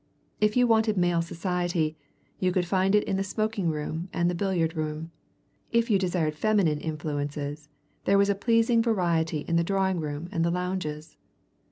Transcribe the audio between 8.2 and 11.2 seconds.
a pleasing variety in the drawing room and the lounges.